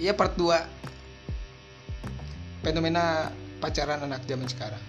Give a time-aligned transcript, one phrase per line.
[0.00, 0.48] ya part 2
[2.64, 3.28] fenomena
[3.60, 4.80] pacaran anak zaman sekarang.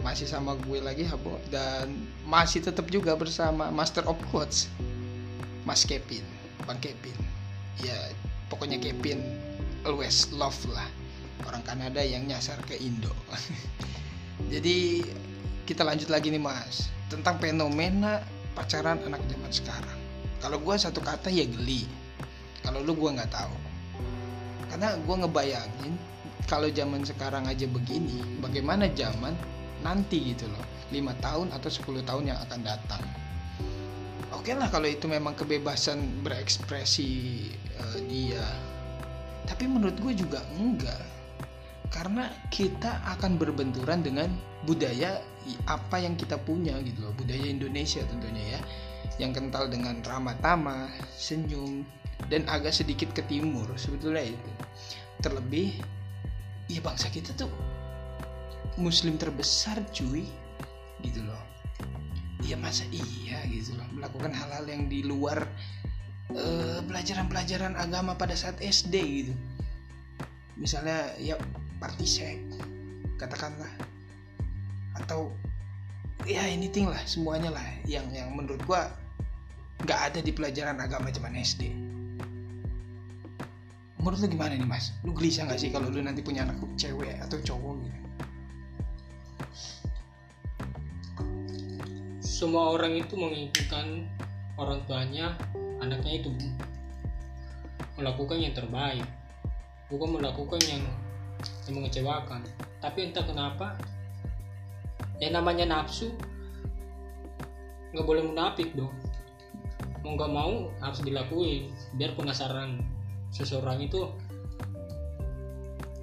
[0.00, 1.92] Masih sama gue lagi Habo dan
[2.24, 4.72] masih tetap juga bersama Master of Quotes
[5.68, 6.24] Mas Kevin
[6.64, 7.12] Bang Kevin.
[7.84, 7.92] Ya
[8.48, 9.20] pokoknya Kevin
[9.84, 10.88] always love lah.
[11.44, 13.12] Orang Kanada yang nyasar ke Indo.
[14.52, 15.04] Jadi
[15.68, 18.24] kita lanjut lagi nih Mas tentang fenomena
[18.56, 19.98] pacaran anak zaman sekarang.
[20.40, 21.84] Kalau gue satu kata ya geli
[22.76, 23.56] kalau lu gue nggak tahu.
[24.68, 25.92] Karena gue ngebayangin
[26.44, 29.32] kalau zaman sekarang aja begini bagaimana zaman
[29.80, 30.60] nanti gitu loh.
[30.92, 33.00] Lima tahun atau 10 tahun yang akan datang.
[34.36, 37.48] Oke lah kalau itu memang kebebasan berekspresi
[37.80, 38.44] uh, dia.
[39.48, 41.00] Tapi menurut gue juga enggak.
[41.88, 44.28] Karena kita akan berbenturan dengan
[44.68, 45.16] budaya
[45.64, 47.16] apa yang kita punya gitu loh.
[47.16, 48.60] Budaya Indonesia tentunya ya
[49.16, 51.88] yang kental dengan ramah tamah senyum
[52.28, 53.64] dan agak sedikit ke timur.
[53.76, 54.50] Sebetulnya itu.
[55.24, 55.80] Terlebih
[56.68, 57.48] ya bangsa kita tuh
[58.76, 60.28] muslim terbesar cuy.
[61.00, 61.40] Gitu loh.
[62.44, 63.88] Ya masa iya gitu loh.
[63.96, 65.48] Melakukan hal-hal yang di luar
[66.26, 69.34] pelajaran pelajaran-pelajaran agama pada saat SD gitu.
[70.60, 71.40] Misalnya ya
[71.80, 72.40] partisek
[73.16, 73.72] katakanlah.
[74.96, 75.32] Atau
[76.24, 78.88] ya anything lah semuanya lah yang yang menurut gua
[79.84, 81.86] nggak ada di pelajaran agama zaman SD
[84.06, 84.94] menurut lu gimana nih mas?
[85.02, 87.98] Lu gelisah nggak sih kalau lu nanti punya anak cewek atau cowok gitu?
[92.22, 94.06] Semua orang itu menginginkan
[94.62, 95.34] orang tuanya
[95.82, 96.30] anaknya itu
[97.98, 99.02] melakukan yang terbaik
[99.90, 100.86] bukan melakukan yang,
[101.66, 102.46] yang mengecewakan.
[102.78, 103.74] Tapi entah kenapa
[105.18, 106.14] yang namanya nafsu
[107.90, 108.94] nggak boleh munafik dong
[110.06, 111.66] mau nggak mau harus dilakuin
[111.98, 112.78] biar penasaran
[113.34, 114.06] seseorang itu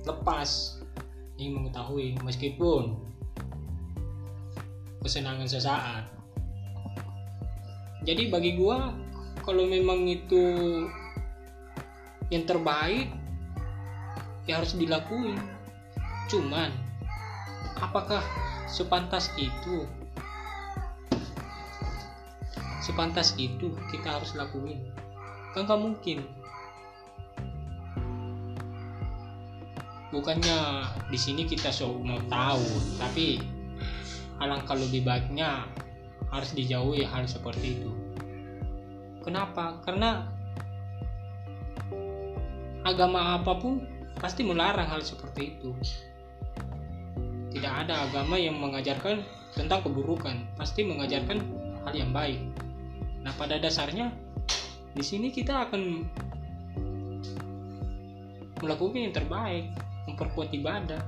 [0.04, 0.84] lepas
[1.40, 3.00] ingin mengetahui meskipun
[5.00, 6.04] kesenangan sesaat.
[8.04, 8.92] Jadi bagi gua
[9.48, 10.44] kalau memang itu
[12.28, 13.08] yang terbaik
[14.44, 15.40] ya harus dilakuin.
[16.28, 16.76] Cuman
[17.80, 18.20] apakah
[18.68, 19.88] sepantas itu
[22.84, 24.92] sepantas itu kita harus lakuin.
[25.56, 26.28] Kan gak mungkin.
[30.12, 30.60] Bukannya
[31.10, 32.62] di sini kita so mau tahu
[33.02, 33.42] tapi
[34.38, 35.66] alangkah lebih baiknya
[36.30, 37.92] harus dijauhi hal seperti itu.
[39.24, 39.80] Kenapa?
[39.82, 40.28] Karena
[42.84, 43.80] agama apa pun
[44.20, 45.72] pasti melarang hal seperti itu.
[47.56, 49.24] Tidak ada agama yang mengajarkan
[49.56, 50.46] tentang keburukan.
[50.60, 51.40] Pasti mengajarkan
[51.88, 52.63] hal yang baik
[53.24, 54.12] nah pada dasarnya
[54.94, 55.82] di sini kita akan
[58.64, 59.66] melakukan yang terbaik
[60.08, 61.02] memperkuat ibadah.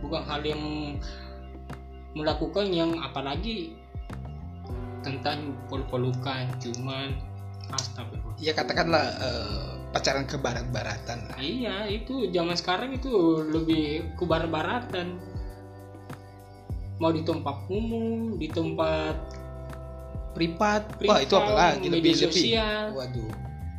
[0.00, 0.62] Bukan hal yang
[2.16, 3.76] melakukan yang apalagi
[5.04, 7.12] tentang peluk-pelukan cuman
[7.70, 8.40] astagfirullah.
[8.40, 11.36] Ya katakanlah uh, pacaran ke barat-baratan lah.
[11.36, 15.20] Iya itu zaman sekarang itu lebih ke barat-baratan.
[16.96, 19.16] Mau di tempat umum di tempat
[20.36, 22.92] privat, privat wah itu apalagi lebih sosial.
[22.92, 23.32] Waduh.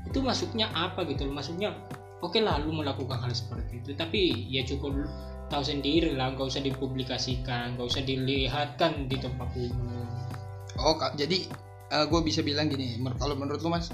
[0.10, 1.78] Itu masuknya apa gitu maksudnya
[2.26, 3.90] oke lah lu melakukan hal seperti itu.
[3.94, 5.06] Tapi ya cukup
[5.54, 10.10] tahu sendiri lah nggak usah dipublikasikan nggak usah dilihatkan di tempat umum.
[10.82, 11.46] Oh jadi
[11.94, 13.94] uh, eh, gue bisa bilang gini kalau menurut lu mas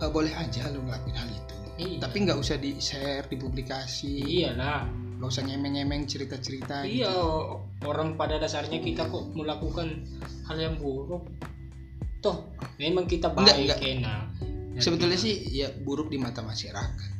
[0.00, 1.54] uh, boleh aja lu ngelakuin hal itu.
[1.78, 2.02] Iya.
[2.02, 4.26] tapi nggak usah di share dipublikasi.
[4.26, 4.90] Iyalah.
[5.18, 7.62] Nggak usah nyemeng-nyemeng cerita-cerita iya gitu.
[7.86, 10.02] orang pada dasarnya kita kok melakukan
[10.50, 11.26] hal yang buruk
[12.18, 12.50] toh
[12.82, 13.80] memang kita baik enggak, enggak.
[13.80, 14.28] enak
[14.78, 17.18] sebetulnya sih ya buruk di mata masyarakat.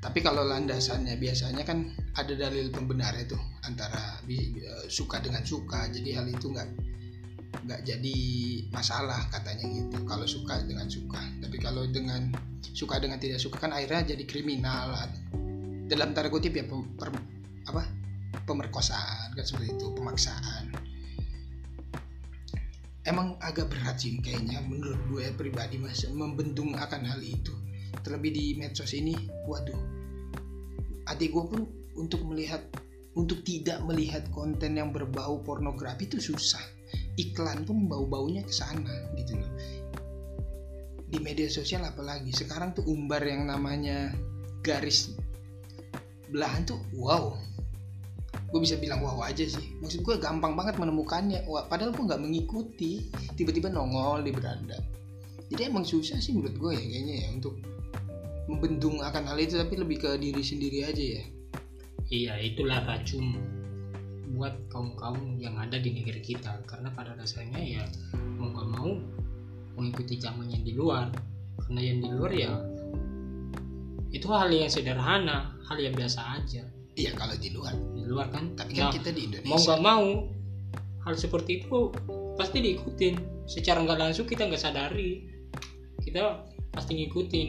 [0.00, 5.86] Tapi kalau landasannya biasanya kan ada dalil pembenar itu antara eh, suka dengan suka.
[5.92, 6.68] Jadi hal itu nggak
[7.66, 8.16] nggak jadi
[8.72, 10.00] masalah katanya gitu.
[10.08, 11.20] Kalau suka dengan suka.
[11.20, 12.32] Tapi kalau dengan
[12.64, 14.96] suka dengan tidak suka kan akhirnya jadi kriminal.
[15.90, 17.10] Dalam tanda kutip ya pem, per,
[17.66, 17.82] apa?
[18.46, 20.69] Pemerkosaan kan seperti itu pemaksaan
[23.08, 27.52] emang agak berat sih kayaknya menurut gue pribadi mas membendung akan hal itu.
[28.04, 29.16] Terlebih di medsos ini
[29.48, 29.80] waduh.
[31.08, 31.62] Adik gue pun
[31.96, 32.62] untuk melihat
[33.18, 36.62] untuk tidak melihat konten yang berbau pornografi itu susah.
[37.18, 39.52] Iklan pun bau-baunya ke sana gitu loh.
[41.10, 44.14] Di media sosial apalagi sekarang tuh umbar yang namanya
[44.62, 45.10] garis
[46.30, 47.34] belahan tuh wow
[48.50, 49.78] gue bisa bilang wow aja sih.
[49.78, 51.46] Maksud gue gampang banget menemukannya.
[51.46, 53.06] Wah padahal gue nggak mengikuti.
[53.38, 54.78] Tiba-tiba nongol di beranda.
[55.50, 57.54] Jadi emang susah sih menurut gue ya kayaknya ya untuk
[58.50, 61.24] membendung akan hal itu tapi lebih ke diri sendiri aja ya.
[62.10, 63.38] Iya itulah racun
[64.34, 66.58] buat kaum kaum yang ada di negeri kita.
[66.66, 67.82] Karena pada dasarnya ya
[68.34, 68.90] mau nggak mau
[69.78, 71.06] mengikuti zaman yang di luar.
[71.62, 72.50] Karena yang di luar ya
[74.10, 76.66] itu hal yang sederhana hal yang biasa aja.
[76.98, 77.74] Iya kalau di luar
[78.10, 78.52] luar kan?
[78.58, 80.06] Tapi kan Nah, kita di mau Indonesia nggak mau
[81.06, 81.78] hal seperti itu
[82.34, 83.14] pasti diikutin.
[83.46, 85.24] Secara nggak langsung kita nggak sadari.
[86.02, 87.48] Kita pasti ngikutin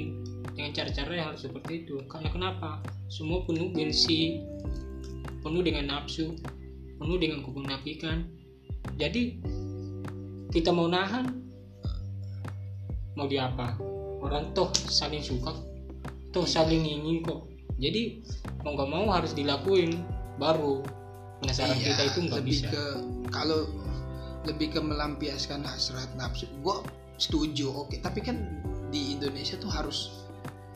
[0.54, 1.98] dengan cara-cara yang harus seperti itu.
[2.06, 2.86] Karena kenapa?
[3.10, 4.40] Semua penuh gengsi
[5.42, 6.38] penuh dengan nafsu
[7.02, 8.30] penuh dengan kemunafikan
[8.96, 9.42] jadi
[10.54, 11.34] kita mau nahan
[13.18, 13.78] mau diapa
[14.22, 15.54] orang toh saling suka
[16.32, 17.44] toh saling ingin kok.
[17.82, 18.24] Jadi
[18.64, 20.00] mau nggak mau harus dilakuin
[20.38, 20.84] baru.
[21.42, 22.68] Penasaran Iya, kita itu nggak lebih bisa.
[22.70, 22.84] ke
[23.34, 23.60] kalau
[24.46, 26.78] lebih ke melampiaskan hasrat nafsu gue
[27.18, 27.98] setuju oke.
[27.98, 28.38] Tapi kan
[28.94, 30.22] di Indonesia tuh harus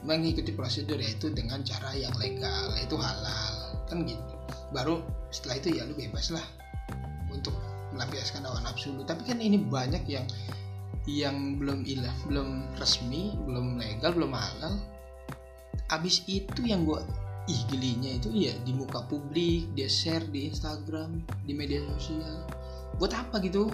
[0.06, 4.34] mengikuti prosedur yaitu dengan cara yang legal yaitu halal kan gitu.
[4.74, 6.46] Baru setelah itu ya lu bebas lah
[7.34, 7.54] untuk
[7.94, 9.06] melampiaskan hawa nafsu lu.
[9.06, 10.26] Tapi kan ini banyak yang
[11.06, 14.82] yang belum ilah belum resmi belum legal belum halal.
[15.94, 16.98] Abis itu yang gue
[17.46, 22.50] ih gelinya itu ya di muka publik dia share di Instagram di media sosial.
[22.98, 23.70] Buat apa gitu?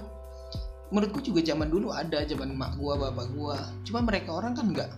[0.91, 3.59] Menurutku juga zaman dulu ada zaman mak gua bapak gua.
[3.88, 4.91] Cuma mereka orang kan nggak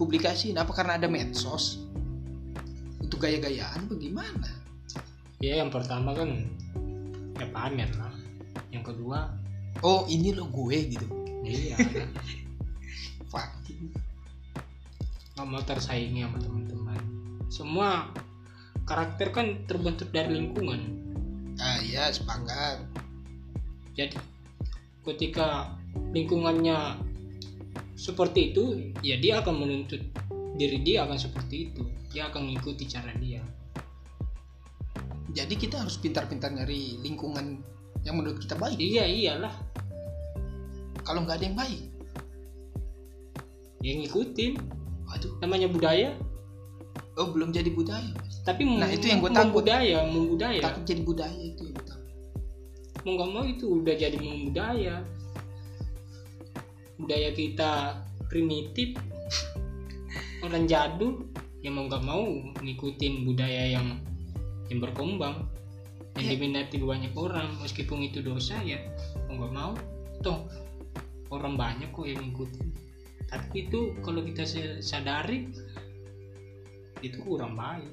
[0.00, 0.56] publikasiin.
[0.56, 1.84] Apa karena ada medsos?
[2.96, 4.48] Untuk gaya-gayaan bagaimana
[5.42, 6.48] ya yang pertama kan
[7.36, 8.14] ya pamer lah.
[8.72, 9.36] Yang kedua
[9.84, 11.06] oh ini lo gue gitu?
[11.44, 11.76] iya
[13.32, 13.92] fucking.
[15.36, 17.21] Nggak mau tersaingi sama teman-teman
[17.52, 18.08] semua
[18.88, 20.80] karakter kan terbentuk dari lingkungan.
[21.60, 23.02] Ah ya sepakat
[23.92, 24.16] jadi
[25.04, 25.76] ketika
[26.16, 26.96] lingkungannya
[27.92, 30.00] seperti itu ya dia akan menuntut
[30.56, 31.84] diri dia akan seperti itu.
[32.12, 33.40] Dia akan mengikuti cara dia.
[35.32, 37.60] Jadi kita harus pintar-pintar nyari lingkungan
[38.04, 38.76] yang menurut kita baik.
[38.76, 39.54] Iya iyalah.
[41.04, 41.82] Kalau nggak ada yang baik.
[43.80, 44.52] Yang ngikutin.
[45.08, 45.32] Waduh.
[45.40, 46.12] Namanya budaya
[47.14, 48.40] oh belum jadi budaya Mas.
[48.42, 49.60] tapi Nah, itu yang gua takut.
[49.60, 52.08] membudaya membudaya takut jadi budaya itu yang takut.
[53.02, 54.94] mau nggak mau itu udah jadi membudaya
[56.96, 57.72] budaya kita
[58.28, 58.94] primitif
[60.44, 61.26] orang jadul
[61.60, 62.24] yang mau nggak mau
[62.58, 63.98] ngikutin budaya yang
[64.68, 65.46] yang berkembang
[66.12, 66.36] yang Iya.
[66.36, 68.76] diminati banyak orang meskipun itu dosa ya
[69.26, 69.72] mau nggak mau
[70.20, 70.44] toh
[71.28, 72.68] orang banyak kok yang ngikutin
[73.26, 75.48] tapi itu kalau kita sa- sadari
[77.02, 77.90] itu kurang baik.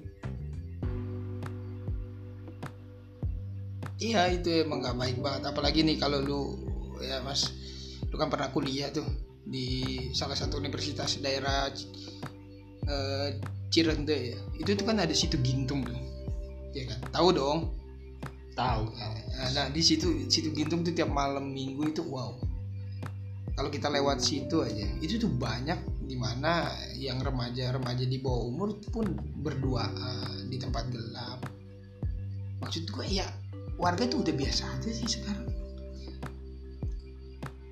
[4.00, 5.44] Iya itu emang gak baik banget.
[5.52, 6.42] Apalagi nih kalau lu
[7.04, 7.52] ya mas
[8.08, 9.04] lu kan pernah kuliah tuh
[9.44, 11.68] di salah satu universitas daerah
[12.88, 13.30] eh,
[13.70, 14.40] Cirende ya.
[14.56, 16.00] Itu tuh kan ada situ Gintung tuh.
[16.72, 17.00] Ya kan?
[17.12, 17.60] Tahu dong?
[18.56, 18.84] Tahu.
[18.96, 22.40] Nah, nah di situ situ Gintung tuh tiap malam minggu itu wow.
[23.54, 28.82] Kalau kita lewat situ aja itu tuh banyak di mana yang remaja-remaja di bawah umur
[28.90, 29.06] pun
[29.46, 31.46] berduaan di tempat gelap
[32.66, 33.30] maksud gue ya
[33.78, 35.50] warga tuh udah biasa aja sih sekarang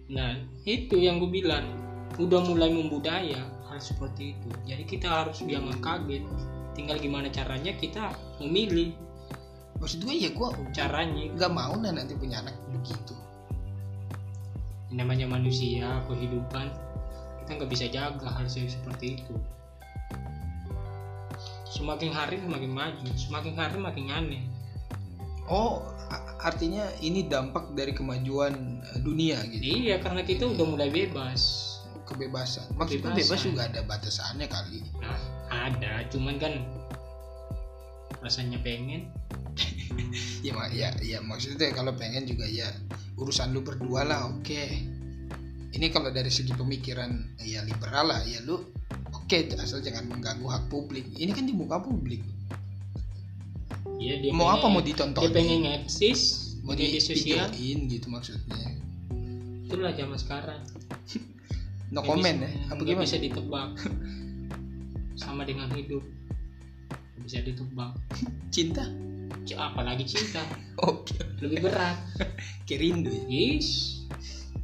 [0.07, 1.67] Nah, itu yang gue bilang,
[2.15, 4.49] udah mulai membudaya hal seperti itu.
[4.63, 6.23] Jadi kita harus jangan kaget.
[6.79, 8.95] Tinggal gimana caranya kita memilih
[9.77, 11.29] maksud gue ya gue caranya.
[11.37, 13.13] nggak mau nah nanti punya anak begitu
[14.89, 16.71] Namanya manusia, kehidupan,
[17.47, 19.33] kita nggak bisa jaga hal se- seperti itu.
[21.65, 24.43] Semakin hari semakin maju, semakin hari makin aneh.
[25.47, 25.79] oh
[26.37, 28.51] artinya ini dampak dari kemajuan
[28.83, 31.63] eh, dunia gitu Iya, karena kita udah mulai bebas.
[32.03, 33.19] kebebasan maksudnya Kebebasan.
[33.23, 35.15] bebas juga ada batasannya kali Nah,
[35.49, 36.51] ada, cuman kan
[38.19, 39.07] rasanya pengen.
[40.43, 42.67] ya ya ya maksudnya kalau pengen juga ya
[43.15, 44.63] urusan lu berdua lah oke
[45.77, 48.57] ini kalau dari segi pemikiran ya liberal lah ya lu
[49.07, 51.05] oke asal jangan mengganggu hak publik.
[51.13, 52.25] Ini kan di muka publik.
[53.97, 56.21] Iya, dia mau pengen- apa mau Dia ditontonin pengen eksis
[56.61, 57.49] mau di sosial.
[57.53, 58.57] gitu maksudnya.
[59.65, 60.61] Itulah zaman sekarang.
[61.87, 63.03] No Nggak comment bisa- ya apa gimana?
[63.07, 63.69] bisa ditebak.
[65.15, 66.03] Sama dengan hidup.
[67.15, 67.91] Nggak bisa ditebak.
[68.55, 68.83] Cinta?
[69.47, 70.43] C- apalagi cinta.
[70.83, 71.15] Oke.
[71.39, 71.95] Lebih berat.
[72.67, 73.23] Kayak rindu ya?
[73.55, 73.96] Is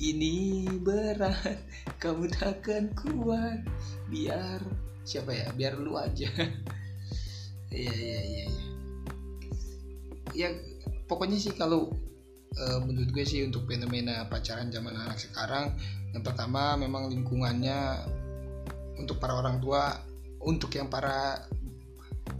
[0.04, 1.64] ini berat
[2.04, 3.64] kamu takkan kuat.
[4.12, 4.60] Biar
[5.08, 5.48] siapa ya?
[5.56, 6.28] Biar lu aja.
[7.74, 8.48] Iya iya iya iya.
[10.38, 10.48] ya
[11.10, 11.90] pokoknya sih kalau
[12.54, 15.74] eh, menurut gue sih untuk fenomena pacaran zaman anak sekarang
[16.14, 18.06] yang pertama memang lingkungannya
[19.02, 19.98] untuk para orang tua
[20.46, 21.50] untuk yang para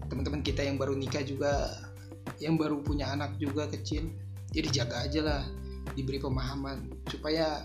[0.06, 1.82] teman-teman kita yang baru nikah juga
[2.38, 4.06] yang baru punya anak juga kecil
[4.54, 5.44] jadi jaga aja lah
[5.94, 7.62] diberi pemahaman supaya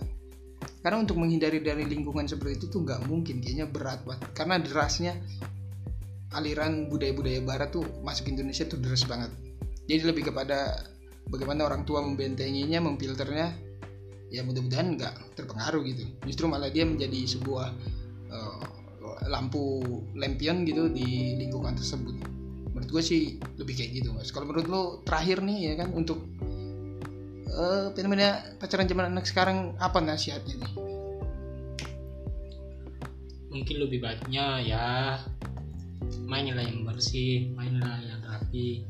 [0.83, 4.31] karena untuk menghindari dari lingkungan seperti itu tuh nggak mungkin kayaknya berat banget.
[4.35, 5.13] Karena derasnya
[6.35, 9.31] aliran budaya-budaya barat tuh masuk Indonesia tuh deras banget.
[9.89, 10.85] Jadi lebih kepada
[11.31, 13.55] bagaimana orang tua membentenginya memfilternya
[14.29, 16.05] ya mudah-mudahan nggak terpengaruh gitu.
[16.29, 17.67] Justru malah dia menjadi sebuah
[18.29, 18.67] uh,
[19.27, 19.81] lampu
[20.15, 22.15] lampion gitu di lingkungan tersebut.
[22.71, 23.23] Menurut gue sih
[23.59, 24.31] lebih kayak gitu mas.
[24.31, 26.23] Kalau menurut lo terakhir nih ya kan untuk
[27.59, 30.73] uh, fenomena pacaran zaman anak sekarang apa nasihatnya nih?
[33.51, 34.87] Mungkin lebih baiknya ya
[36.25, 38.87] mainlah yang bersih mainlah yang rapi.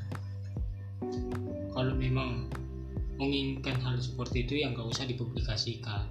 [1.73, 2.51] Kalau memang
[3.19, 6.07] menginginkan hal seperti itu yang gak usah dipublikasikan.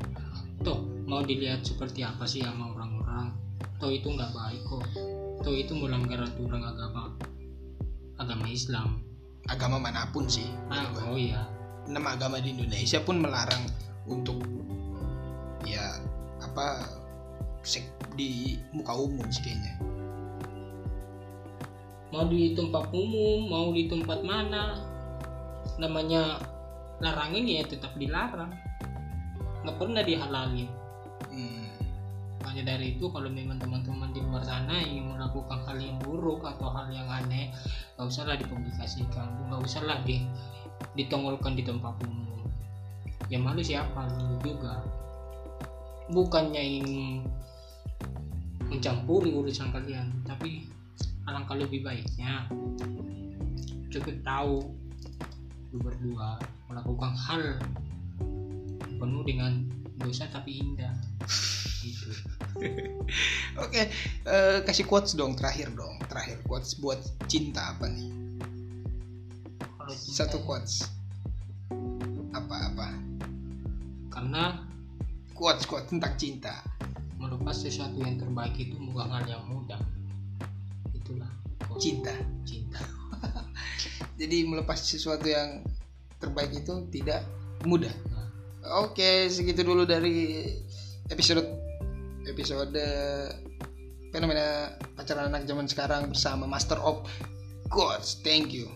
[0.65, 3.35] Toh mau dilihat seperti apa sih sama orang-orang?
[3.77, 4.83] Toh itu nggak baik kok.
[5.45, 7.13] Toh itu melanggar aturan agama
[8.17, 9.05] agama Islam.
[9.47, 11.56] Agama mana pun sih ah, oh iya
[11.87, 13.63] nama agama di Indonesia pun melarang
[14.07, 14.43] untuk
[15.63, 15.99] ya
[16.43, 16.83] apa
[17.63, 19.73] sek di muka umum sih kayaknya.
[22.11, 24.79] Mau di tempat umum mau di tempat mana
[25.79, 26.39] namanya
[27.03, 28.51] larangin ya tetap dilarang.
[29.63, 30.69] Nggak pernah dihalalin.
[31.27, 31.67] Hmm.
[32.47, 36.71] hanya dari itu kalau memang teman-teman di luar sana ingin melakukan hal yang buruk atau
[36.71, 37.51] hal yang aneh
[37.97, 40.23] nggak usahlah dipublikasikan nggak usahlah di
[40.97, 42.45] ditongolkan di tempat umum.
[43.27, 44.81] Ya malu siapa lu juga.
[46.07, 47.27] Bukannya ingin
[48.67, 50.67] mencampuri urusan kalian tapi
[51.27, 52.47] alangkah lebih baiknya
[53.87, 54.57] cukup tahu
[55.71, 57.43] lu berdua melakukan hal
[58.99, 59.63] penuh dengan
[59.99, 60.95] dosa tapi indah.
[61.83, 62.11] Gitu.
[63.63, 63.85] Oke okay,
[64.27, 66.99] uh, kasih quotes dong terakhir dong terakhir quotes buat
[67.31, 68.26] cinta apa nih
[69.95, 70.87] satu quotes.
[72.35, 72.87] Apa apa?
[74.11, 74.63] Karena
[75.31, 76.55] quotes quotes tentang cinta.
[77.17, 79.81] melepas sesuatu yang terbaik itu bukan hal yang mudah.
[80.93, 81.29] Itulah.
[81.65, 81.81] Quotes.
[81.81, 82.13] cinta.
[82.45, 82.81] Cinta.
[84.21, 85.65] Jadi melepas sesuatu yang
[86.21, 87.25] terbaik itu tidak
[87.65, 87.91] mudah.
[88.85, 90.45] Oke segitu dulu dari
[91.09, 91.41] episode
[92.27, 92.75] episode
[94.11, 97.07] fenomena pacaran anak zaman sekarang bersama Master of
[97.71, 98.67] Gods thank you